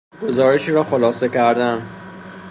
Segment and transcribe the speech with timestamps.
[0.21, 1.87] گزارشی را خلاصه کردن